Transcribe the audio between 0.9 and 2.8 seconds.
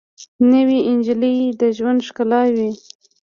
نجلۍ د ژوند ښکلا وي